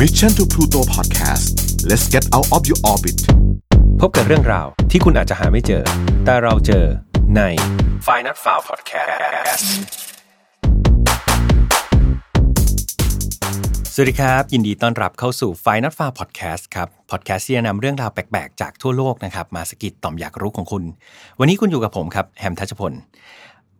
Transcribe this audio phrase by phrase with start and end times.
[0.00, 1.46] Mission to Pluto Podcast
[1.88, 3.18] let's get out of your orbit
[4.00, 5.82] พบกับเรื่องราวที่คุณอาจจะหาไม่เจอ
[6.24, 6.84] แต่เราเจอ
[7.36, 7.40] ใน
[8.06, 9.64] Final File Podcast
[13.94, 20.84] สวัสดีครับ ยินดีต้อนรับเข้าสู่ Final File Podcast ครับ Podcast ที่จะนำเรื่องราวแปลก ๆ จากทั่วโลกนะครับ มาสะกิดต่อมอยากรู้ของคุณ
[21.40, 22.92] วันนี้คุณอยู่กับผมครับ แฮมทัชพล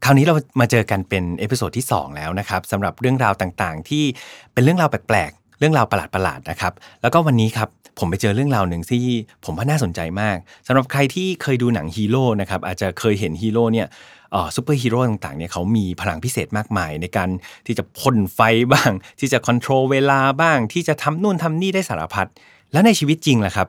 [0.05, 4.05] คราวนี้เรามาเจอกันเป็น episode ที่ 2 แล้วนะครับสำหรับเรื่องราวต่างๆ ที่
[4.53, 7.69] เป็นเรื่องราวแปลกๆ เรื่องราวประหลาดๆนะครับ แล้วก็วันนี้ครับ
[7.99, 9.05] ผมไปเจอเรื่องราวหนึ่งที่
[9.45, 10.37] ผมว่าน่าสนใจมาก
[10.67, 13.87] สำหรับใครที่เคยดูหนังฮีโร่นะครับอาจจะเคยเห็นฮีโร่เนี่ย
[14.57, 17.29] ซูเปอร์ฮีโร่ต่างๆเนี่ยเขามีพลังพิเศษมากมาย ในการ
[17.67, 18.41] ที่จะพ่นไฟ
[18.73, 22.27] บ้าง ที่จะควบคุมเวลาบ้าง ที่จะทำนู่นทำนี่ได้สารพัด
[22.73, 23.69] แล้วในชีวิตจริงล่ะครับ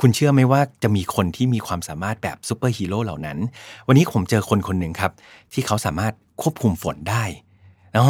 [0.00, 3.38] คุณเชื่อไหมว่าจะมีคนที่มีความสามารถแบบซูเปอร์ฮีโร่เหล่านั้น
[3.86, 5.12] วันนี้ผมเจอคนคนหนึ่งครับ
[5.52, 6.12] ที่เขาสามารถ
[6.42, 7.24] ควบคุมฝนได้
[7.98, 8.06] อ๋อ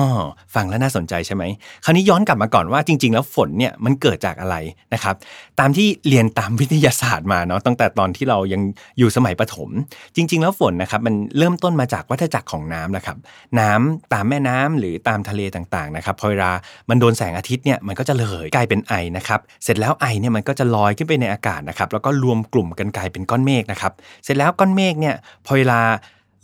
[0.54, 1.44] ฟังแล้วน่าสนใจใช่ไหม
[1.84, 4.56] คราวนี้ย้อนกลับมาก่อนว่าจริง ๆ แล้วฝนเนี่ยมันเกิดจากอะไร
[4.94, 5.14] นะครับ
[5.60, 8.62] ตามที่เรียนตามวิทยาศาสตร์มาเนาะตั้งแต่ตอนที่เรายัง
[8.98, 9.70] อยู่สมัยประถม
[10.16, 13.16] จริง ๆ แล้วฝนนะครับมันเริ่มต้นมาจากวัฏจักรของน้ำนะครับ
[13.60, 16.50] น้ำตามแม่น้ำหรือตามทะเลต่างๆนะครับพอเวลา
[16.88, 23.92] มันโดนแสงอาทิตย์เนี่ยมันก็จะระเหยกลายเป็นไอนะครับเสร็จแล้วไอเนี่ยมันก็จะลอยขึ้นไปในอากาศนะครับแล้วก็รวมกลุ่มกันกลายเป็นก้อนเมฆนะครับ
[24.24, 25.14] เสร็จแล้วก้อนเมฆเนี่ย
[25.46, 25.80] พอเวลา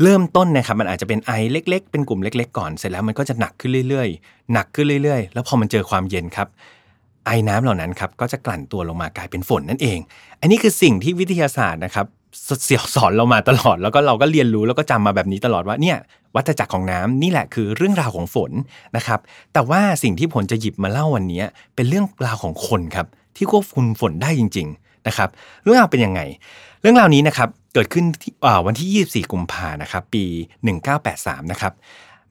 [0.02, 6.48] เริ่มต้นนะครับมันอาจจะเป็นไอเล็ก ๆ เป็นกลุ่มเล็ก ๆ ก่อนเสร็จแล้วมันก็จะหนักขึ้นเรื่อยๆ หนักขึ้นเรื่อยๆ แล้วพอมันเจอความเย็นครับ
[7.26, 9.98] ไอน้ำเหล่านั้นครับก็จะกลั่นตัวลงมากลายเป็นฝนนั่นเอง
[10.40, 12.06] อันนี้คือสิ่งที่วิทยาศาสตร์นะครับ
[12.64, 15.96] เสี่ยวสอนเรามาตลอด แล้วก็เราก็เรียนรู้แล้วก็จำมาแบบนี้ตลอดว่าเนี่ย
[16.34, 18.50] วัฏจักรของน้ำนี่แหละคือเรื่องราวของฝน
[18.96, 19.20] นะครับ
[19.52, 21.42] แต่ว่าสิ่งที่ผลจะหยิบมาเล่าวันนี้
[21.74, 25.28] เป็นเรื่องราวของคนครับที่ควบคุมฝนได้จริง ๆนะครับ
[25.62, 26.20] เรื่องราวเป็นยังไง
[26.80, 28.04] เรื่องราวนี้นะครับ เกิดขึ้น
[28.66, 30.24] วันที่ 24 กุมภานะครับ ปี
[30.88, 31.72] 1983 นะครับ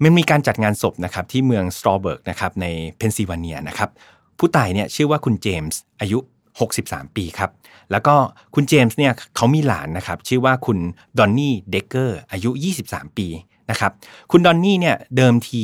[0.03, 2.65] มันมีการจัดงานศพนะครับที่เมืองสตรอเบิร์กนะครับใน
[2.97, 3.89] เพนซิลเวเนียนะครับ
[4.37, 6.19] ผู้ตายเนี่ยชื่อว่าคุณเจมส์อายุ
[6.67, 7.51] 63 ปีครับ
[7.91, 8.15] แล้วก็
[8.55, 10.77] คุณเจมส์เนี่ยเขามีหลานนะครับ ชื่อว่าคุณ
[11.17, 12.49] ดอนนี่เดกเกอร์อายุ
[12.85, 13.27] 23 ปี
[13.71, 13.91] นะครับ
[14.31, 15.63] คุณดอนนี่เนี่ยเดิมที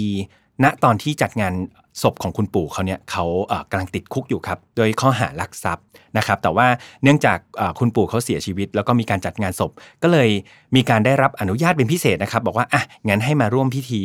[0.63, 1.53] ณตอนที่จัดงาน
[2.01, 3.25] ศพของคุณปู่เขาเนี่ยเขา
[3.69, 5.85] กำลังติดคุกอยู่ครับโดยข้อหารักทรัพย์
[6.17, 6.67] นะครับ แต่ว่า
[7.03, 7.37] เนื่องจาก
[7.79, 9.71] คุณปู่เขาเสียชีวิต แล้วก็มีการจัดงานศพ
[10.03, 10.29] ก็เลย
[10.75, 14.01] มีการได้รับอนุญาตเป็นพิเศษนะครับ บอกว่าอะงั้นให้มาร่วมพิธี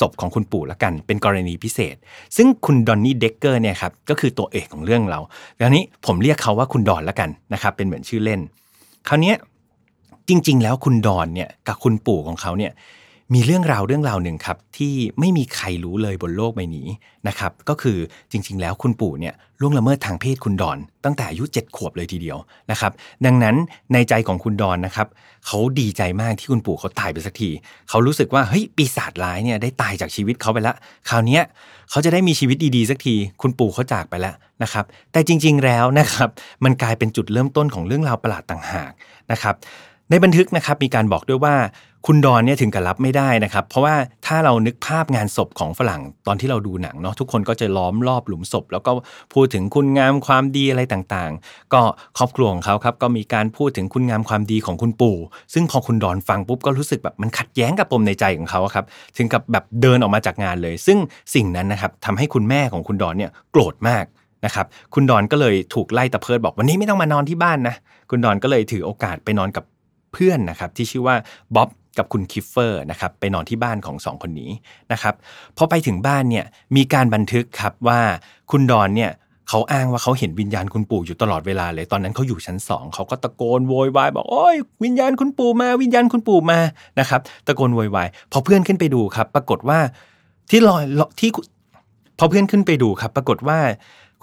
[0.00, 1.96] ศพของคุณปู่ละกันเป็นกรณีพิเศษ
[2.36, 5.20] ซึ่งคุณดอนนี่เด็กเกอร์เนี่ยครับก็คือตัวเอกของเรื่องเรา
[5.60, 8.40] ดังนี้ผมเรียกเขาว่าคุณดอนละกันนะครับเป็นเหมือนชื่อเล่น
[9.08, 9.34] คราวนี้
[10.28, 12.72] จริง ๆ แล้วคุณดอนเนี่ยกับคุณปู่ของเขาเนี่ย
[13.34, 16.88] มีเรื่องราวเรื่องราวหนึ่งครับที่ไม่มีใครรู้เลยบนโลกใบนี้
[17.28, 17.98] นะครับก็คือ
[18.30, 22.38] จริง ๆ แล้วคุณปู่เนี่ยล่วงละเมิดทางเพศคุณดอน ตั้งแต่อายุ7ขวบเลยทีเดียว
[22.70, 22.92] นะครับ
[23.26, 23.56] ดังนั้น
[23.92, 25.08] ในใจของคุณดอนนะครับ
[25.46, 27.50] เขาดีใจมากที่คุณปู่เขาตายไปสักที
[27.88, 30.76] เขารู้สึกว่าเฮ้ยปีศาจร้ายเนี่ยได้ตายจากชีวิตเขาไปแล้ว
[31.08, 31.40] คราวนี้
[31.90, 36.28] เขาจะได้มีชีวิตดีๆสักที คุณปู่เขาจากไปแล้วนะครับแต่จริง ๆแล้วนะครับ
[36.64, 38.92] มันกลายเป็นจุดเริ่มต้นของเรื่องราวประหลาดต่างหาก
[39.32, 39.54] นะครับ
[40.10, 41.56] ในบันทึกนะครับมีการบอกด้วยว่า
[42.06, 43.94] คุณดอนเนี่ยถึงกับรับไม่ได้นะครับ เพราะว่า
[44.26, 48.90] ถ้าเรานึกภาพงานศพของฝรั่งตอนที่เราดูหนังเนาะทุกคนก็จะล้อมรอบหลุมศพ แล้วก็
[49.34, 51.80] พูดถึงคุณงามความดีอะไรต่างๆ ก็
[52.18, 55.16] ครอบครัวของเขาครับก็มีการพูดถึงคุณงามความดีของคุณปู่
[55.54, 58.84] ซึ่งพอคุณดอนฟังปุ๊บก็รู้สึกแบบมันขัดแย้งกับปมในใจของเขาครับ
[59.16, 60.98] ถึงกับแบบเดินออกมาจากงานเลย ซึ่ง
[61.34, 64.04] สิ่งนั้นนะครับทำให้คุณแม่ของคุณดอนเนี่ยโกรธมาก
[64.44, 67.74] นะครับคุณดอนก็เลยถูกไล่ตะเพิดบอกวันนี้ไม่ต้องมานอนที่บ้านนะ
[68.10, 69.64] คุณดอนก็เลยถือโอกาสไปนอนกับ
[70.12, 71.16] เพื่อนนะครับที่ชื่อว่า
[71.54, 71.68] บ๊อบ
[71.98, 74.50] กับคุณคิฟเฟอร์นะครับไปนอนที่บ้านของสองคนนี้
[74.92, 75.14] นะครับ
[75.56, 76.44] พอไปถึงบ้านเนี่ย
[76.76, 78.00] มีการบันทึกครับว่า
[78.50, 79.12] คุณดอนเนี่ย
[79.48, 86.58] เขาอ้างว่าเขาเห็นวิญญาณคุณปู่อยู่ตลอดเวลาเลย ตอนนั้นเขาอยู่ชั้นสองเขาก็ตะโกนโวยวายบอกโอ้ยวิญญาณคุณปู่มาวิญญาณคุณปู่มา
[87.00, 89.78] นะครับตะโกนโวยวายพอเพื่อนขึ้นไปดูครับ ปรากฏว่า
[90.50, 90.82] ที่ลอย
[91.20, 91.30] ที่
[92.18, 93.58] พอเพื่อนขึ้นไปดูครับ ปรากฏว่า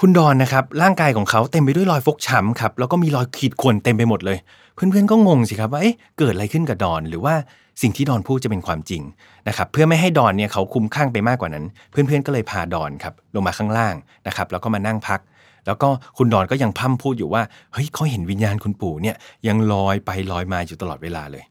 [0.02, 4.38] คุณดอนนะครับร่างกายของเขาเต็มไปด้วยรอยฟกช้ำครับแล้วก็มีรอยขีดข่วนเต็มไปหมดเลย
[4.74, 7.34] เพื่อนๆก็งงสิครับว่าเอ๊ะเกิดอะไรขึ้นกับดอน หรือว่า
[7.82, 9.02] สิ่งที่ดอนพูดจะเป็นความจริง
[9.48, 13.96] นะครับเพื่อไม่ให้ดอนเนี่ยเขาคุ้มข้างไปมากกว่านั้น เพื่อนๆก็เลยพาดอนครับลงมาข้างล่าง
[14.28, 15.20] นะครับแล้วก็มานั่งพัก
[15.66, 17.42] แล้วก็คุณดอนก็ยังพั่มพูดอยู่ว่า
[17.74, 19.16] เฮ้ยเขาเห็นวิญญาณคุณปู่เนี่ย
[19.48, 21.44] ยังลอยไปลอยมาอยู่ตลอดเวลาเลย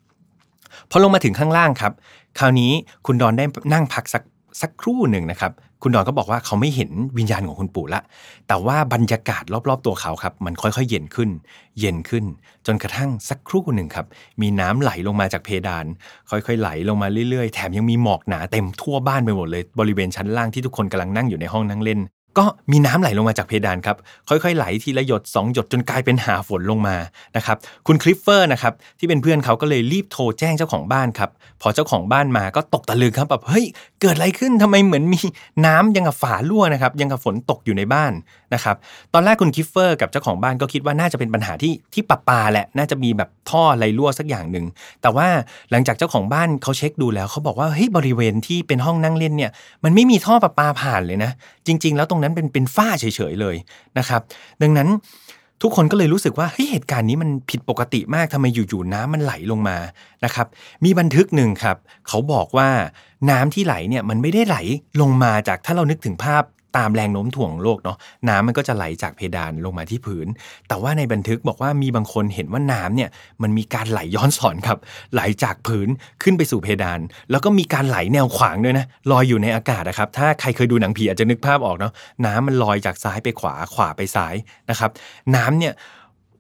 [0.91, 1.93] พอลงมาถึงข้างล่างครับ
[2.39, 2.73] คราวนี้
[3.07, 4.23] คุณดอนได้นั่งพักสัก
[4.61, 5.53] สักครู่หนึ่งนะครับ
[5.83, 8.01] คุณดอนก็บอกว่าเขาไม่เห็นวิญญาณของคุณปู่ละ
[8.49, 11.31] แต่ว่าบรรยากาศรอบๆตัวเขาครับ มันค่อยๆ เย็นขึ้น
[11.81, 12.25] เย็นขึ้น
[12.67, 14.07] จนกระทั่งสักครู่หนึ่งครับ
[14.41, 15.87] มีน้ำไหลลงมาจากเพดาน
[16.31, 22.01] ค่อยๆ ไหลลงมาเรื่อยๆ แถมยังมีหมอกหนาเต็มทั่วบ้านไปหมดเลย บริเวณชั้นล่างที่ทุกคนกำลังนั่งอยู่ในห้องนั่งเล่น
[22.39, 23.97] ก็มีน้ำไหลลงมาจากเพดานครับ
[24.29, 26.97] ค่อยๆ ไหลทีละหยด 2 หยดจนกลายเป็นหาฝนลงมา
[27.37, 27.57] นะครับ
[27.87, 31.31] คุณคลิฟเฟอร์นะครับที่เป็นเพื่อนเขาก็เลยรีบโทรแจ้งเจ้าของบ้านครับ
[31.63, 33.65] พอเจ้าของบ้านมาก็ตกตะลึงครับแบบเฮ้ย
[34.01, 35.21] เกิดอะไรขึ้นทำไมเหมือนมี
[35.67, 38.13] น้ำยังกับฝารั่วนะครับยังกับฝนตกอยู่ในบ้าน
[38.55, 38.77] นะครับ
[39.15, 44.67] ตอนแรกคุณคลิฟเฟอร์กับเจ้าของบ้านก็คิดว่าน่าจะเป็นปัญหาที่ที่ประปาแหละน่าจะมีแบบท่ออะไรรั่วสักอย่างหนึ่ง
[45.03, 45.29] แต่ว่า
[45.71, 49.51] หลังจากเจ้าของบ้านเขาเช็คดูแล้วเขาบอกว่าเฮ้ยบริเวณที่เป็นห้องนั่งเล่นเนี่ย
[49.85, 51.31] มันไม่มีท่อประปาผ่านเลยนะ
[51.67, 53.57] จริง ๆ แล้วตรงนั้นเป็นเป็นฝ้าเฉยๆเลย
[53.99, 54.21] นะครับ
[54.63, 54.89] ดังนั้น
[55.63, 59.79] ทุกคนก็เลยรู้สึกว่าเฮ้ยเหตุการณ์นี้มันผิดปกติมากทำไมอยู่ๆน้ำมันไหลลงมา
[60.25, 60.47] นะครับ
[60.85, 61.77] มีบันทึกหนึ่งครับ
[62.09, 62.69] เขาบอกว่า
[63.31, 64.57] น้ำที่ไหลเนี่ยมันไม่ได้ไหล
[65.01, 66.43] ลงมาจากถ้าเรานึกถึงภาพ
[66.77, 67.97] ตามแรงโน้มถ่วงโลกเนาะ
[68.29, 70.27] น้ำมันก็จะไหลจากเพดานลงมาที่พื้น
[70.69, 73.11] แต่ว่าในบันทึกบอกว่ามีบางคนเห็นว่าน้ำเนี่ย
[73.43, 74.79] มันมีการไหลย้อนสอนครับ
[75.15, 75.89] ไหลจากพื้น
[76.23, 77.01] ขึ้นไปสู่เพดาน
[77.31, 81.93] แล้วก็มีการไหลแนวขวางด้วยนะลอยอยู่ในอากาศนะครับถ้าใครเคยดูหนังผีอาจจะนึกภาพออกเนาะ
[82.27, 84.35] น้ำมันลอยจากซ้ายไปขวาขวาไปซ้าย
[84.71, 84.91] นะครับ
[85.37, 85.75] น้ำเนี่ย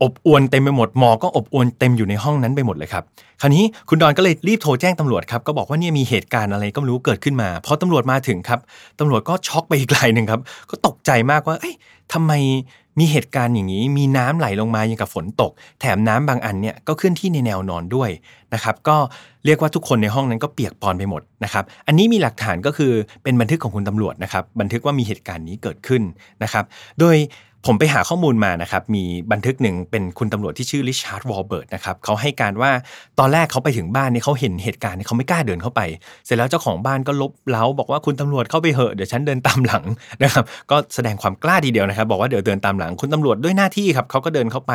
[0.02, 3.04] อบอวนเต็มไปหมดหมอก็อบอวนเต็มอยู่ในห้องนั้นไปหมดเลยครับ
[3.40, 8.60] คราวนี้คุณดอนก็เลยรีบโทรแจ้งตำรวจครับก็บอกว่าเนี่ยมีเหตุการณ์อะไรก็ไม่รู้เกิดขึ้นมาพอตำรวจมาถึงครับ
[8.98, 10.40] ตำรวจก็ช็อกไปอีกรายหนึ่งครับ
[10.70, 11.74] ก็ตกใจมากว่าเอ้ย
[12.12, 12.32] ทำไม
[12.98, 18.10] มีเหตุการณ์อย่างนี้ มีน้ำไหลลงมาอย่างกับฝนตก แถมน้ำบางอันเนี่ยก็เคลื่อนที่ในแนวนอนด้วย
[18.54, 18.96] นะครับก็
[19.44, 22.92] เรียกว่าทุกคนในห้องนั้นก็เปียกปอนไปหมดนะครับอันนี้มีหลักฐานก็คือ
[23.22, 26.02] เป็นบันทึกของคุณตำรวจนะครับบันทึกว่ามีเหตุการณ์นี้เกิดขึ้น
[26.42, 26.64] นะครับ
[27.00, 27.16] โดย
[27.66, 32.70] ผมไปหาข้อมูลมานะครับ มีบันทึกหนึ่งเป็นคุณตำรวจที่ชื่อริชาร์ดวอลเบิร์ตนะครับเขาให้การว่า
[33.18, 35.80] ตอนแรกเขาไปถึงบ้านนี่เขาเห็นเหตุการณ์เขาไม่กล้าเดินเข้าไป
[36.26, 39.84] เสร็จแล้วเจ้าของบ้านก็ลบเล้าบอกว่าคุณตำรวจเข้าไปเหอะเดี๋ยวฉันเดินตามหลัง
[40.22, 44.72] นะครับ ก็แสดงความกล้าทีเดียวนะครับ บอกว่าเดี๋ยวเดินตามหลังคุณตำรวจด้วยหน้าที่ครับเขาก็เดินเข้าไป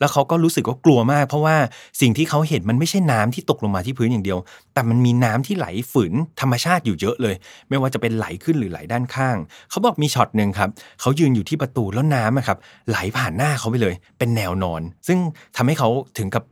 [0.00, 1.56] แล้วเขาก็รู้สึกว่ากลัวมาก เพราะว่า
[2.00, 4.38] สิ่งที่เขาเห็นมันไม่ใช่น้ำที่ตกลงมาที่พื้นอย่างเดียว
[4.74, 7.34] แต่มันมีน้ำที่ไหลฝืนธรรมชาติอยู่เยอะเลย
[7.68, 9.36] ไม่ว่าจะเป็นไหลขึ้นหรือไหลด้านข้าง
[9.70, 12.58] เขาบอกมีช็อตหนึ่งครับเขายืนอยู่ที่ประตูแล้วน้ำครับ
[12.88, 15.18] ไหลผ่านหน้าเขาไปเลย เป็นแนวนอน ซึ่ง
[15.56, 15.88] ทำให้เขา
[16.18, 16.44] ถึงกับ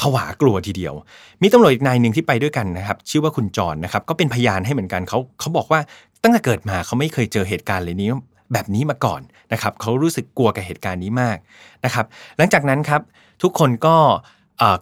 [0.00, 0.94] ผวากลัวทีเดียว
[1.42, 5.80] มีตำรวจอีกนายหนึ่งที่ไปด้วยกันนะครับ ชื่อว่าคุณจรนะครับ ก็เป็นพยานให้เหมือนกันเขาเขาบอกว่า
[6.22, 8.08] ตั้งแต่เกิดมาเขาไม่เคยเจอเหตุการณ์เลยนี้
[8.52, 9.20] แบบนี้มาก่อน
[9.52, 11.38] นะครับเขารู้สึกกลัวกับเหตุการณ์นี้มาก
[11.84, 12.06] นะครับ
[12.38, 13.00] หลังจากนั้นครับ
[13.42, 13.96] ทุกคนก็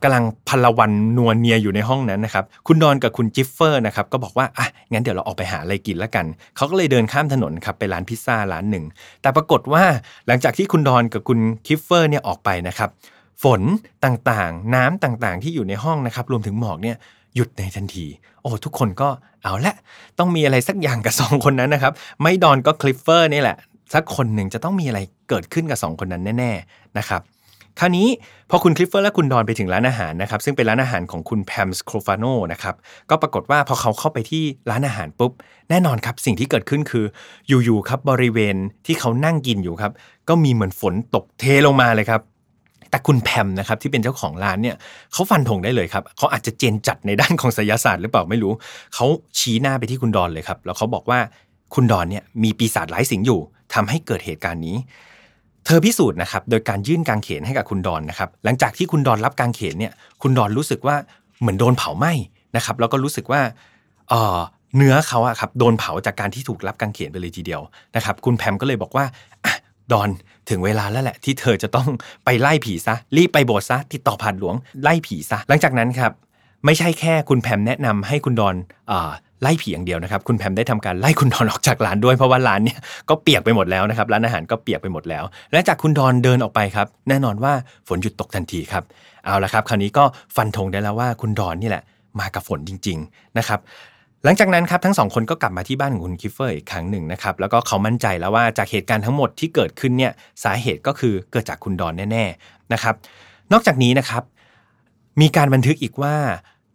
[0.02, 8.84] กำลังพัลวันนัวเนียอยู่ในห้องนั้นนะครับ คุณดอนกับคุณคลิฟเฟอร์นะครับก็บอกว่าอะงั้นเดี๋ยวเราออกไปหาอะไรกินแล้วกัน เขาก็เลยเดินข้ามถนนครับไปร้านพิซซ่าร้านหนึ่ง
[9.22, 9.82] แต่ปรากฏว่า
[10.26, 12.90] หลังจากที่คุณดอนกับคุณคลิฟเฟอร์เนี่ยออกไปนะครับ
[13.42, 13.60] ฝน
[14.04, 16.96] ต่างๆ น้ำต่างๆ ที่อยู่ในห้องนะครับ รวมถึงหมอกเนี่ย
[17.34, 18.06] หยุดในทันที
[18.42, 19.08] โอ้ทุกคนก็
[19.42, 19.74] เอาละ
[20.18, 21.92] ต้องมีอะไรสักอย่างกับสองคนนั้นนะครับ
[22.22, 23.56] ไม่ดอนก็คลิฟเฟอร์นี่แหละ
[23.94, 27.20] สักคนหนึ่งจะต้องมีอะไรเกิดขึ้นกับสองคนนั้นแน่ ๆนะครับ
[27.82, 28.08] คราวนี้
[28.50, 32.74] พอคุณคลิฟเฟอร์และคุณดอนไปถึงร้านอาหารนะครับซึ่งเป็นร้านอาหารของคุณแพมสโครฟาโนนะครับ
[33.10, 35.32] ก็ปรากฏว่าพอเขาเข้าไปที่ร้านอาหารปุ๊บ
[35.70, 37.04] แน่นอนครับสิ่งที่เกิดขึ้นคือ
[37.48, 38.56] อยู่ๆครับบริเวณ
[38.86, 39.92] ที่เขานั่งกินอยู่ครับ
[40.28, 42.20] ก็มีเหมือนฝนตกเทลงมาเลยครับ
[42.90, 44.76] แต่คุณแพมนะครับที่เป็นเจ้าของร้านเนี่ย
[45.12, 48.52] เขาฟันธงได้เลยครับเขาอาจจะเจนจัดในด้านของไสยศาสตร์หรือเปล่าไม่รู้
[48.94, 49.06] เขา
[49.38, 51.18] ชี้หน้าไปที่คุณดอนเลยครับแล้วเขาบอกว่า
[51.74, 53.40] คุณดอนเนี่ยมีปีศาจร้ายสิงอยู่
[53.74, 54.76] ทำให้เกิดเหตุการณ์นี้
[55.66, 59.92] เธอพิสูจน์นะครับโดยการยื่นกางเขนให้กับคุณดอนนะครับหลังจากที่คุณดอนรับกางเขนเนี่ย
[60.22, 60.96] คุณดอนรู้สึกว่า
[61.40, 62.12] เหมือนโดนเผาไหม้
[62.56, 63.40] นะครับแล้วก็รู้สึกว่า
[64.08, 64.38] เออ
[64.76, 67.60] เนื้อเขาอะครับโดนเผาจากการที่ถูกรับกางเขนไปเลยทีเดียว
[67.96, 69.04] นะครับคุณแพมก็เลยบอกว่า
[69.92, 70.10] ดอน
[70.50, 71.88] ถึงเวลาแล้วแหละ ที่เธอจะต้อง
[72.24, 76.12] ไปไล่ผีซะรีบไปโบสถ์ซะติดต่อผ่านหลวงไล่ผีซะหลังจากนั้นครับ
[76.64, 78.56] ไม่ใช่แค่คุณแพมแนะนำให้คุณดอน
[79.42, 82.78] ไล่ผีอย่างเดียวนะครับ คุณแพมได้ทำการไล่คุณดอนออกจากร้านด้วยเพราะว่าร้านเนี่ย
[83.08, 87.52] ก็เปียกไปหมดแล้วนะครับร้านอาหารก็เปียกไปหมดแล้ว และจากคุณดอนเดินออกไปครับ แน่นอนว่า
[87.88, 88.84] ฝนหยุดตกทันทีครับ
[89.24, 90.04] เอาละครับ คราวนี้ก็
[90.36, 91.82] ฟันธงได้แล้วว่าคุณดอนนี่แหละ
[92.20, 93.60] มากับฝนจริง ๆนะครับ
[94.24, 100.12] หลังจากนั้นครับทั้งสองคนก็กลับมาที่บ้านของคุณคลิฟเฟอร์อีกครั้งหนึ่งนะครับแล้วก็เขามั่นใจแล้วว่าจากเหตุการณ์ทั้งหมดที่เกิดขึ้นเนี่ย
[100.44, 102.94] สาเหตุก็คือเกิดจากคุณดอนแน่ๆนะครับ
[103.52, 104.22] นอกจากนี้นะครับ
[105.20, 106.16] มีการบันทึกอีกว่า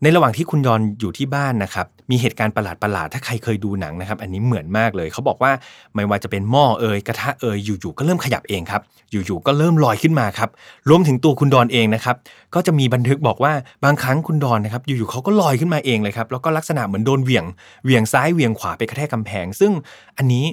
[0.03, 5.51] ในระหว่างที่คุณยอนอยู่ที่บ้านนะครับ มีเหตุการณ์ประหลาดๆถ้าใครเคยดูหนังนะครับ อันนี้เหมือนมากเลย เขาบอกว่า
[5.93, 10.49] ไม่ว่าจะเป็นหม้อเอ่ยกระทะเอ่ยอยู่ๆก็เริ่มขยับเองครับ อยู่ๆก็เริ่มลอยขึ้นมาครับ
[10.89, 12.15] รวมถึงตัวคุณดอนเองนะครับ
[12.55, 17.45] ก็จะมีบันทึกบอกว่าบางครั้งคุณดอนนะครับ อยู่ๆเขาก็ลอยขึ้นมาเองเลยครับแล้วก็ลักษณะเหมือนโดนเหวี่ยง
[17.83, 19.71] เหวี่ยงซ้ายเหวี่ยงขวาไปกระแทกกาแพง ซึ่ง
[20.17, 20.45] อันนี้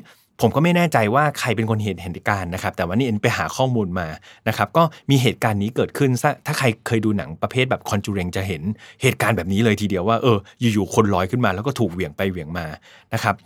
[0.43, 4.09] ผมก็ไม่แน่ใจว่าใครเป็นคนเห็นเหตุการณ์นะครับ แต่ว่านี่เอ็นไปหาข้อมูลมา
[4.49, 6.11] นะครับ ก็มีเหตุการณ์นี้เกิดขึ้น
[6.47, 8.63] ถ้าใครเคยดูหนังประเภทแบบคอนจูเรงจะเห็น
[9.03, 12.67] เหตุการณ์แบบนี้เลยทีเดียวว่าเอออยู่ๆคนลอยขึ้นมาแล้วก็ถูกเหวี่ยงไปเหวี่ยงมา
[13.15, 13.37] นะครับ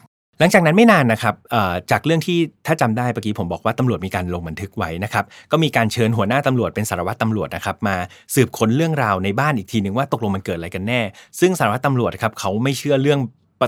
[0.41, 1.35] หลังจากนั้นไม่นานนะครับ
[1.91, 7.97] จากเรื่องที่ถ้าจำได้เมื่อกี้ผมบอกว่าตำรวจมีการลงบันทึกไว้นะครับ ก็มีการเชิญหัวหน้าตำรวจเป็นสารวัตรตำรวจนะครับมา
[8.35, 11.00] สืบค้นเรื่องราวในบ้านอีกทีหนึ่งว่าตกลงมันเกิดอะไรกันแน่
[11.41, 13.21] ซึ่งสารวัตรตำรวจครับเขาไม่เชื่อเรื่อง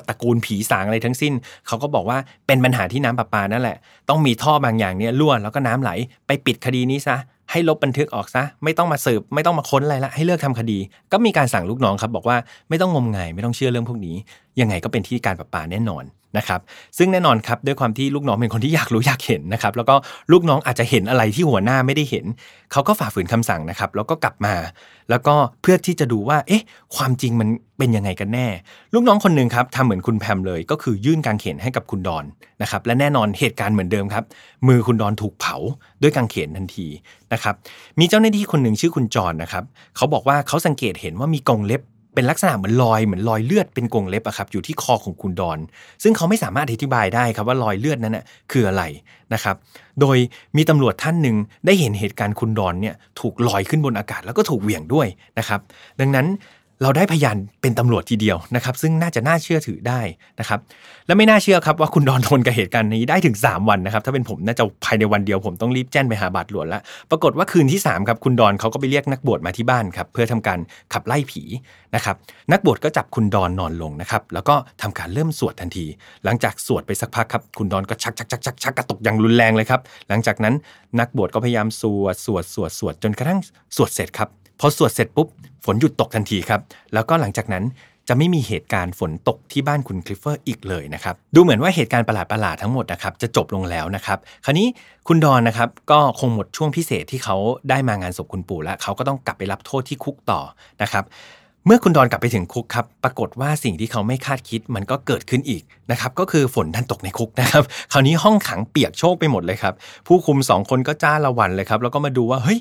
[0.09, 1.33] ตระกูลผีสางอะไรทั้งสิ้น
[1.66, 3.76] เขาก็บอกว่าเป็นปัญหาที่น้ำประปานั่นแหละ
[4.09, 5.90] ต้องมีท่อบางอย่างเนี่ยรั่วแล้วก็น้ำไหล
[6.26, 7.16] ไปปิดคดีนี้ซะ
[7.50, 10.78] ให้ลบบันทึกออกซะ ไม่ต้องมาสืบ ไม่ต้องมาค้นอะไรละ ให้เลิกทำคดี
[11.12, 12.37] ก็มีการสั่งลูกน้องครับ บอกว่า
[12.68, 14.16] ไม่ต้องงมงาย ไม่ต้องเชื่อเรื่องพวกนี้
[14.61, 16.04] ยังไงก็เป็นที่การประปาแน่นอน
[16.37, 16.61] นะครับ
[16.99, 19.94] ซึ่งแน่นอนครับด้วยความที่ลูกน้องเป็นคนที่อยากรู้อยากเห็นนะครับแล้วก็
[20.32, 22.25] ลูกน้องอาจจะเห็นอะไรที่หัวหน้าไม่ได้เห็น
[22.73, 24.54] เขาก็ฝ่าฝืนคำสั่งนะครับแล้วก็กลับมา
[25.11, 26.62] แล้วก็เพื่อที่จะดูว่าเอ๊ะ
[26.97, 28.47] ความจริงมันเป็นยังไงกันแน่
[28.94, 32.25] ลูกน้องคนหนึ่งครับทำเหมือนคุณแพมเลย ก็คือยื่นกางเขนให้กับคุณดอน
[32.62, 34.25] นะครับและแน่นอนเหตุการณ์เหมือนเดิมครับ
[34.68, 35.56] มือคุณดอนถูกเผา
[36.02, 36.87] ด้วยกางเขนทันที
[37.32, 37.54] นะครับ
[37.99, 39.64] มีเจ้าหน้าที่คนหนึ่งชื่อคุณจอนนะครับ
[39.97, 41.82] เขาบอกว่าเขาสังเกตเห็นว่ามีกรงเล็บ
[42.18, 45.58] เป็นลักษณะเหมือนรอยเหมือนรอยเลือดเป็นกรงเล็บอะครับอยู่ที่คอของคุณดอน
[46.02, 48.82] ซึ่งเขาไม่สามารถอธิบายได้ครับว่ารอยเลือดนั้นน่ะคืออะไร
[49.34, 49.56] นะครับ
[50.00, 50.16] โดย
[50.56, 55.06] มีตำรวจท่านหนึ่งได้เห็นเหตุการณ์คุณดอนเนี่ยถูกลอยขึ้นบนอากาศแล้วก็ถูกเหวี่ยงด้วย
[55.38, 55.60] นะครับ
[56.00, 56.26] ดังนั้น
[56.82, 60.00] เราได้พยานเป็นตำรวจทีเดียวนะครับ ซึ่งน่าจะน่าเชื่อถือได้
[60.40, 60.58] นะครับ
[61.06, 66.80] และไม่น่าเชื่อครับว่าคุณดอนทนกับเหตุการณ์นี้ได้ถึง 3 วันนะครับ ถ้าเป็นผมน่าจะภายในวันเดียวผมต้องรีบแจ้งไปหาบาดหลวงล้ว
[67.11, 70.58] ปรากฏว่าคืนที่3ครับคุณดอนเขาก็ไปเรียกนักบวชมาที่บ้านครับเพื่อทำการ
[70.92, 71.42] ขับไล่ผี
[71.94, 72.16] นะครับ
[72.52, 75.87] นักบวชก็จับคุณดอนนอนลงนะครับ แล้วก็ทำการเริ่มสวดทันที
[76.25, 80.54] หลังจากสวดไปสักพักครับคุณดอนก็ชักชักชักชักชักกระตุกอย่างรุนแรงเลยครับหลังจากนั้น
[81.00, 83.40] นักบวชก็พยายามสวดสวดสวดสวดจนกระทั่ง
[83.76, 85.28] สวดเสร็จครับ พอสวดเสร็จปุ๊บ
[85.64, 86.60] ฝนหยุดตกทันทีครับ
[86.94, 87.64] แล้วก็หลังจากนั้น
[88.08, 94.66] จะไม่มีเหตุการณ์ฝนตกที่บ้านคุณคลิฟเฟอร์อีกเลยนะครับ ดูเหมือนว่าเหตุการณ์ประหลาดๆทั้งหมดนะครับจะจบลงแล้วนะครับ คราวนี้
[95.08, 97.36] คุณดอนนะครับก็คงหมดช่วงพิเศษที่เขา
[97.70, 100.40] ได้มางานศพคุณปู่แล้วเขาก็ต้องกลับไปรับโทษที่คุกต่อ
[100.82, 101.04] นะครับ
[101.68, 109.75] เมื่อคุณดอนกลับไปถึงคุกครับ ปรากฏว่าสิ่งที่เขาไม่คาดคิดมันก็เกิดขึ้นอีกนะครับ ก็คือฝนทันตกในคุกนะครับ คราวนี้ห้องขังเปียกโชกไปหมดเลยครับ
[110.06, 112.58] ผู้คุมสองคนก็จ้าละวันเลยครับ แล้วก็มาดูว่า เฮ้ย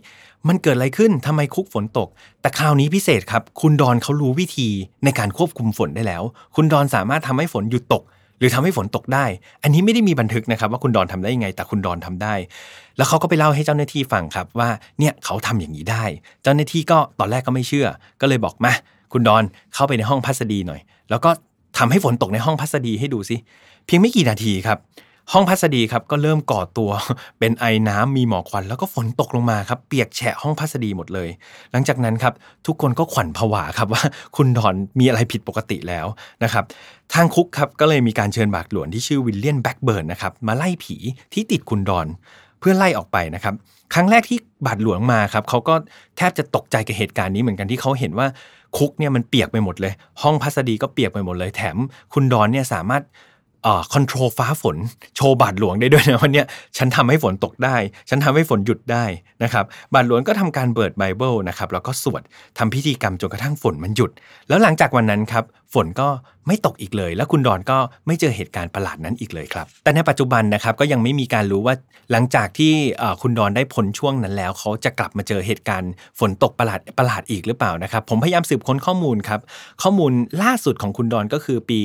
[0.48, 2.08] มันเกิดอะไรขึ้นทำไมคุกฝนตก
[2.42, 4.70] แต่คราวนี้พิเศษครับ คุณดอนเขารู้วิธี
[5.04, 6.24] ในการควบคุมฝนได้แล้ว
[6.56, 8.04] คุณดอนสามารถทำให้ฝนหยุดตก
[8.40, 9.26] หรือทำให้ฝนตกได้
[9.64, 12.34] อันนี้ไม่ได้มีบันทึกนะครับ ว่าคุณดอนทำได้ยังไง แต่คุณดอนทำได้
[12.98, 16.04] แล้วเขาก็ไปเล่าให้เจ้าหน้าที่ฟังครับว่าเนี่ยเขาทำอย่างนี้ได้
[16.44, 17.88] เจ้าหน้าที่ก็ตอนแรกก็ไม่เชื่อ
[18.22, 18.74] ก็เลยบอกมา
[19.12, 21.30] คุณดอนเข้าไปในห้องพัศดีหน่อย แล้วก็
[21.78, 23.36] ทำให้ฝนตกในห้องพัศดีให้ดูสิ
[23.86, 24.80] เพียงไม่กี่นาทีครับ
[25.34, 26.92] ห้องพัศดีครับก็เริ่มก่อตัว
[27.40, 31.30] เป็นไอน้ำมีหมอกควัน แล้วก็ฝนตกลงมาครับเปียกแฉะห้องพัศดีหมดเลย
[31.72, 32.34] หลังจากนั้นครับ
[32.68, 34.04] ทุกคนก็ขวัญผวาครับว่า
[34.36, 36.06] คุณดอนมีอะไรผิดปกติแล้ว
[36.44, 36.64] นะครับ
[37.14, 40.96] ทางคุกครับก็เลยมีการเชิญบาทหลวงที่ชื่อวิลเลียมแบ็กเบิร์นนะครับมาไล่ผี
[41.34, 42.08] ที่ติดคุณดอน
[42.60, 43.54] เพื่อไล่ออกไปนะครับ
[43.94, 45.76] ครั้งแรกที่บาดหลวงมาครับเขาก็
[46.18, 48.28] แทบจะตกใจกับเหตุการณ์นี้เหมือนกันที่เขาเห็นว่า
[48.78, 51.78] คุกเนี่ยมันเปียกไปหมดเลย ห้องพัสดีก็เปียกไปหมดเลย แถม
[52.14, 53.04] คุณดอนเนี่ยสามารถ
[53.94, 54.78] คอนโทรลฟ้าฝน
[55.16, 56.44] โชว์บาดหลวงได้ด้วยนะวันนี้
[56.78, 57.76] ฉันทำให้ฝนตกได้
[58.10, 59.06] ฉันทำให้ฝนหยุดได้
[59.44, 62.22] นะครับบาดหลวงก็ทำการเปิดไบเบิลนะครับแล้วก็สวด
[62.58, 64.12] ทำพิธีกรรมจนกระทั่งฝนมันหยุด
[64.48, 65.44] แล้วหลังจากวันนั้นครับ
[65.74, 66.08] ฝนก็
[66.48, 71.76] ไม่ตกอีกเลย แล้วคุณดอนก็ไม่เจอเหตุการณ์ประหลาดนั้นอีกเลยครับ แต่ในปัจจุบันนะครับก็ยังไม่มีการรู้ว่า
[72.12, 72.74] หลังจากที่
[73.22, 79.40] คุณดอนได้พ้นช่วงนั้นแล้ว เขาจะกลับมาเจอเหตุการณ์ฝนตกประหลาดประหลาดอีกหรือเปล่านะครับ ผมพยายามสืบค้นข้อมูลครับ
[79.84, 80.12] ข้อมูล
[80.44, 81.82] ล่าสุดของคุณดอนก็คือปี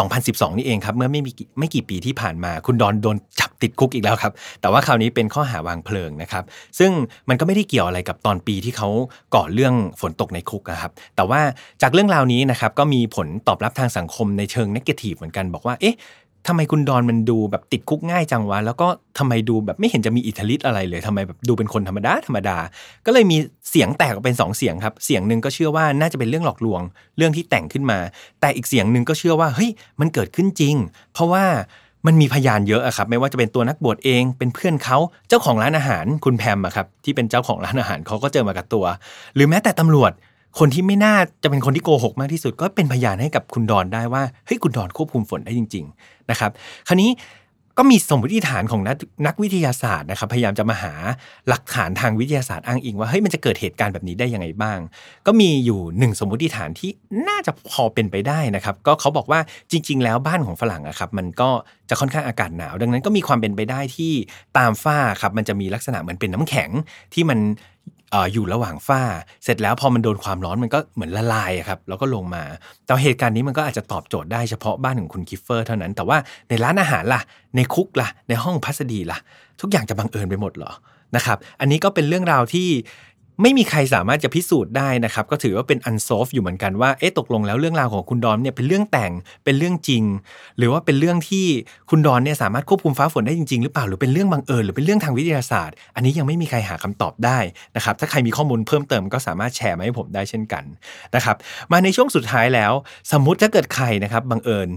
[0.00, 6.44] 2012 นี่เองครับ เมื่อไม่มีไม่กี่ปีที่ผ่านมา คุณดอนโดนจับติดคุกอีกแล้วครับ แต่ว่าคราวนี้เป็นข้อหาวางเพลิงนะครับ
[6.78, 6.90] ซึ่ง
[7.28, 8.88] มันก็ไม่ได้เกี่ยวอะไรกับตอนปีที่เขา
[9.34, 11.40] ก่อเรื่องฝนตกในคุกนะครับ แต่ว่า
[11.82, 15.96] จากเรื่องราวนี้นะครับก็มีผลตอบรับทางสังคมในเชิงนักาทีฟเหมือนกันบอกว่าเอ๊ะ
[16.48, 22.56] ทำไมคุณดอนมันดูแบบติดคุกง่ายจังวะ แล้วก็ทำไมดูแบบไม่เห็นจะมีอิทธิฤทธิ์อะไรเลยทำไมแบบดูเป็นคนธรรมดาธรรมดา
[23.06, 23.36] ก็เลยมี
[23.70, 26.82] เสียงแตกออกเป็น2เสียงครับ เสียงหนึ่งก็เชื่อว่าน่าจะเป็นเรื่องหลอกลวง
[27.16, 27.98] เรื่องที่แต่งขึ้นมา
[28.40, 30.74] แต่อีกเสียงหนึ่งก็เชื่อว่าเฮ้ยมันเกิดขึ้นจริง
[31.12, 31.44] เพราะว่า
[32.06, 34.98] มันมีพยานเยอะอะครับ ไม่ว่าจะเป็นตัวนักบวชเองเป็นเพื่อนเขา
[35.28, 38.84] เจ้าของร้านอาหารคุณแพมอะครับที่เป็นเจ้าของร้านอาหารเขาก็เจอมากับตัว
[39.34, 40.12] หรือแม้แต่ตำรวจ
[40.58, 46.50] คนที่ไม่น่าจะเป็นคนที่โกหกมากที่สุด ก็เป็นพยานให้กับคุณดอนได้ว่าเฮ้ยคุณดอนควบคุมฝนได้จริง ๆนะครับ
[46.88, 47.10] คราวนี้
[47.78, 50.94] ก็มีสมมติฐานของนักนักวิทยาศาสตร์นะครับพยายามจะมาหา
[51.48, 54.78] หลักฐานทางวิทยาศาสตร์อ้างอิงว่าเฮ้ยมันจะเกิดเหตุการณ์แบบนี้ได้ยังไงบ้าง
[55.26, 56.90] ก็มีอยู่หนึ่งสมมติฐานที่
[57.28, 59.40] น่าจะพอเป็นไปได้นะครับ ก็เขาบอกว่า
[59.70, 61.50] จริง ๆ แล้วบ้านของฝรั่งอะครับมันก็
[61.90, 64.12] จะค่อนข้างอากาศหนาว ดังนั้นก็มีความเป็นไปได้ที่
[64.58, 66.70] ตามฝ้าครับมันจะมีลักษณะเหมือนเป็นน้ำแข็ง
[67.14, 67.38] ที่มัน
[68.32, 69.02] อยู่ระหว่างฝ้า
[69.44, 72.42] เสร็จแล้วพอมันโดนความร้อนมันก็เหมือนละลายครับแล้วก็ลงมา
[72.84, 77.20] แต่เหตุการณ์นี้มันก็อาจจะตอบโจทย์ได้เฉพาะบ้านของคุณคลิฟเฟอร์เท่านั้น แต่ว่าในร้านอาหารล่ะ
[77.56, 79.18] ในคุกล่ะ ในห้องพัศดีล่ะ
[79.60, 80.72] ทุกอย่างจะบังเอิญไปหมดเหรอ
[81.16, 82.68] นะครับ อันนี้ก็เป็นเรื่องราวที่
[83.42, 89.12] ไม่มีใครสามารถจะพิสูจน์ได้นะครับ ก็ถือว่าเป็น unsolved อยู่เหมือนกันว่าเอ๊ะตกลงแล้วเรื่องราวของคุณดอนเนี่ยเป็นเรื่องแต่ง
[89.44, 90.04] เป็นเรื่องจริง
[90.58, 91.46] หรือว่าเป็นเรื่องที่
[91.90, 97.38] คุณดอนเนี่ยสามารถควบคุมฟ้าฝนได้จริงๆหรือเปล่าหรือเป็นเรื่องบังเอิญหรือเป็นเรื่องทางวิทยาศาสตร์ อันนี้ยังไม่มีใครหาคำตอบได้
[97.76, 100.64] นะครับถ้าใครมีข้อมูลเพิ่มเติมก็สามารถแชร์มาให้ผมได้เช่นกัน
[101.14, 101.36] นะครับ
[101.72, 102.72] มาในช่วงสุดท้ายแล้ว
[103.12, 104.68] สมมุติถ้าเกิดใครนะครับบังเอิญ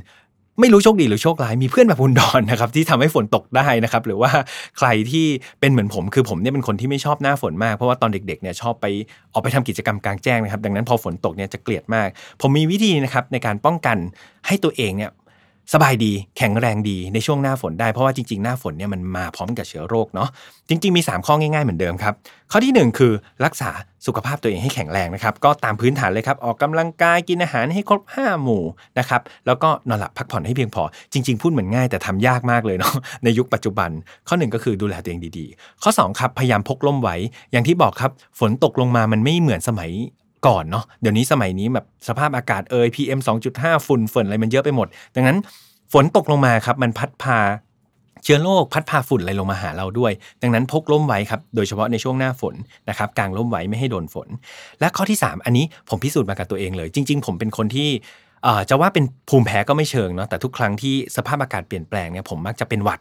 [0.60, 4.32] ไม่รู้โชคดีหรือโชคร้ายมีเพื่อนแบบคุณดอนนะครับที่ทำให้ฝนตกได้นะครับ หรือว่า
[4.78, 5.26] ใครที่
[5.60, 8.86] เป็นเหมือนผมคือผมเนี่ยเป็นคนที่ไม่ชอบหน้าฝนมากเพราะว่าตอนเด็กๆเนี่ยชอบไป
[9.34, 12.08] ออกไปทำกิจกรรมกลางแจ้งนะครับ ดังนั้นพอฝนตกเนี่ยจะเกลียดมาก
[12.42, 13.98] ผมมีวิธีนะครับในการป้องกัน
[14.48, 15.12] ให้ตัวเองเนี่ย
[15.74, 20.30] สบายดีแข็งแรงดีในช่วงหน้าฝนได้เพราะว่าจริงๆ หน้าฝนเนี่ยมันมาพร้อมกับเชื้อโรคเนาะ
[20.70, 22.14] จริง ๆ มี 3 ข้อง่ายๆ เหมือนเดิมครับ
[22.52, 23.14] ข้อที่ 1 คือ
[23.46, 23.70] รักษา
[24.08, 28.64] สุขภาพตัวเองให้แข็งแรงนะครับก็ตามพื้นฐานเลยครับออกกำลังกายกินอาหารให้ครบ 5 หมู่
[29.00, 32.94] นะครับแล้วก็นอนหลับพักผ่อนให้เพียงพอ จริง ๆ พูดเหมือนง่ายแต่ทำยากมากเลยเนาะ
[33.24, 33.90] ในยุคปัจจุบัน
[34.28, 37.16] ข้อ 1 ก็คือดูแลตัวเองดีๆ ข้อ 2 ครับพยายามพกล่มไว้
[37.52, 39.92] อย่างที่บอกครับฝนตกลงมามันไม่เหมือนสมัย
[40.48, 43.20] ก่อนเนาะเดี๋ยวนี้สมัยนี้แบบสภาพอากาศเอ่ย PM
[43.54, 45.38] 2.5 ฝุ่นฝนอะไรมันเยอะไปหมด ดังนั้น
[45.94, 47.40] ฝนตกลงมาครับมันพัดพา
[48.24, 52.56] เชื้อโรคพัดพาฝุ่นอะไรลงมาหาเราด้วย ดังนั้นพกล่มไว้ครับ โดยเฉพาะในช่วงหน้าฝน
[52.90, 54.28] นะครับกางล่มไว้ไม่ให้โดนฝน
[54.80, 57.90] และข้อที่ 3 อันนี้ผมพิสูจน์มากับตัวเองเลย จริง ๆ ผมเป็นคนที่
[58.70, 63.00] จะว่าเป็นภูมิแพ้ก็ไม่เชิงเนาะแต่ทุกครั้งที่สภาพอากาศเปลี่ยนแปลงเนี่ยผมมักจะเป็นหวัด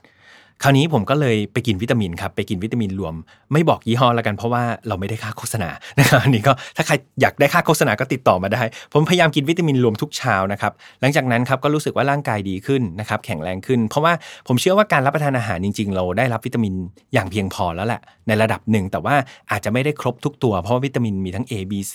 [0.63, 3.15] คราวนี้ผมก็เลยไปกินวิตามินครับไปกินวิตามินรวม
[3.53, 14.13] ไม่บอกยี่ห้อแล้วกันเพราะว่าเราไม่ได้ค่าโฆษณานะครับอันนี้ก็ถ้าใครอยากได้ค่าโฆษณาก็ติดต่อมาได้ ผมพยายามกินวิตามินรวมทุกเช้านะครับหลังจากนั้นครับก็รู้สึกว่าร่างกายดีขึ้นนะครับแข็งแรงขึ้น เพราะว่า
[14.49, 16.75] ผมเชื่อว่าการรับประทานอาหารจริง ๆ เราได้รับวิตามิน
[17.15, 19.15] อย่างเพียงพอแล้วแหละในระดับหนึ่งแต่ว่า
[19.51, 21.95] อาจจะไม่ได้ครบทุกตัวเพราะวิตามินมีทั้ง A B C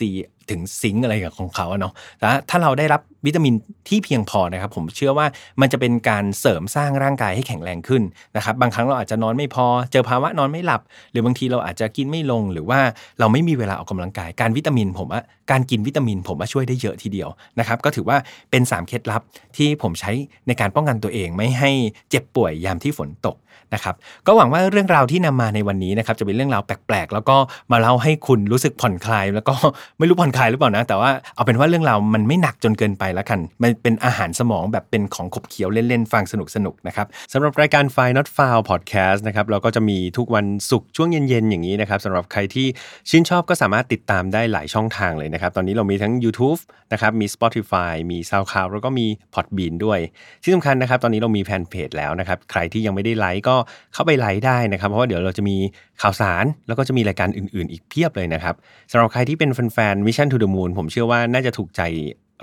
[0.50, 3.54] ถึงซิงอะไรของเขาเนาะแต่ถ้าเราได้รับ วิตามิน
[3.88, 5.28] ที่เพียงพอนะครับ ผมเชื่อว่า
[5.62, 8.04] มันจะเป็นการเสริมสร้างร่างกายให้แข็งแรงขึ้น
[8.36, 10.82] นะครับ บางครั้งเราอาจจะนอนไม่พอ เจอภาวะนอนไม่หลับ
[11.12, 12.80] หรือบางทีเราอาจจะกินไม่ลง หรือว่า
[13.20, 17.30] เราไม่มีเวลาออกกำลังกาย การวิตามิน ผมว่าการกินวิตามิน ผมว่าช่วยได้เยอะทีเดียว
[17.60, 18.18] นะครับ ก็ถือว่า
[18.52, 19.22] เป็น 3 เคล็ดลับ
[19.58, 20.12] ที่ผมใช้
[20.48, 21.72] ในการป้องกันตัวเองไม่ให้
[22.10, 23.36] เจ็บป่วยยามที่ฝนตก
[23.74, 23.96] นะครับ
[24.28, 27.38] ก็หวังว่าเรื่องราวที่นำมาในวันนี้นะครับจะเป็นเรื่องราวแปลกๆ แล้วก็
[27.72, 29.56] มาเล่าให้คุณรู้สึกผ่อนคลาย แล้วก็
[29.98, 36.34] ไม่รู้ผ่อนคลายหรือเปล่านะ แต่ว่าเอาเป็นว่าเรื่องราวมันไม่หนักจนเกินไปแล้วกัน มันเป็นอาหารสมองแบบเป็นของขบเคี้ยวเล่นๆ ฟังส
[36.66, 42.68] นุกๆนะครับสำหรับรายการ f i Not f i l e Podcast นะครับเราก็จะมีทุกวันศุกร์ช่วงเย็นๆอย่างนี้นะครับสำหรับใครที่
[43.10, 46.60] ชื่นชอบก็สามารถติดตามได้หลายช่องทางเลยนะครับตอนนี้เรามีทั้ง YouTube
[46.94, 50.00] นะครับมี Spotify มี SoundCloud แล้วก็มี Podbean ด้วย
[50.44, 53.56] ที่สำคัญนะครับตอนนี้เรามีแฟนเพจแล้วนะครับใครที่ยังไม่ได้ไลค์ก็
[53.94, 55.56] เข้าไปไลค์ได้นะครับ เพราะว่าเดี๋ยวเราจะมี
[56.02, 58.56] ข่าวสารแล้วก็จะมีรายการอื่น ๆ อีกเพียบเลยนะครับ
[58.92, 61.82] สำหรับใครที่เป็นแฟนๆ Mission to the Moon ผมเชื่อว่าน่าจะถูกใจ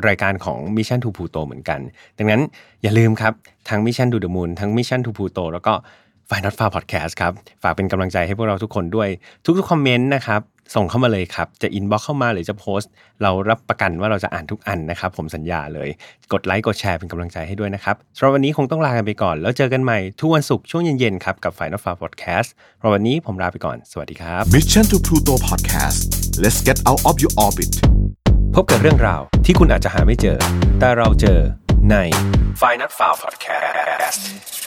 [0.08, 1.80] รายการของ Mission to Pluto เหมือนกัน
[2.18, 2.42] ดังนั้น
[2.82, 3.32] อย่าลืมครับ
[3.68, 5.72] ทั้ง Mission to the Moon ทั้ง Mission to Pluto แล้วก็
[6.30, 9.08] f i n a l f a r Podcast ครับ ฝากเป็นกำลังใจให้พวกเราทุกคนด้วย
[9.44, 10.40] ทุกๆคอมเมนต์นะครับ
[10.74, 12.90] ส่งเข้ามาเลยครับ จะ inbox เข้ามาหรือจะโพสต์
[13.22, 15.88] เรารับประกันว่าเราจะอ่านทุกอันนะครับ ผมสัญญาเลย
[16.32, 22.48] กดไลค์กดแชร์เป็นกำลังใจให้ด้วยนะครับสำหรับวันนี้คงต้องลากันไปก่อน แล้วเจอกันใหม่ทุกวันศุกร์ช่วงเย็นๆครับกับ Final File Podcast
[22.78, 25.98] สำหรับวันนี้ผมลาไปก่อน สวัสดีครับ Mission to Pluto Podcast
[26.42, 27.72] let's get out of your orbit
[28.54, 30.38] พบกับเรื่องราวที่คุณอาจจะหาไม่เจอ
[30.78, 31.40] แต่เราเจอ
[31.90, 31.96] ใน
[32.62, 34.63] Final Far Podcast